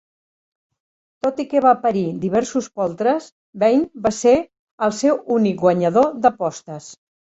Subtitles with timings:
[1.27, 3.31] Tot i que va parir diversos poltres,
[3.67, 4.37] Vain va ser
[4.91, 6.95] el seu únic guanyador d'apostes.